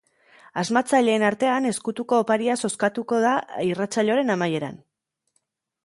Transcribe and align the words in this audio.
Asmatzaileen 0.61 1.25
artean 1.27 1.67
ezkutuko 1.73 2.21
oparia 2.25 2.57
zozkatuko 2.65 3.23
da 3.27 3.37
irratsaioaren 3.71 4.39
amaieran. 4.39 4.85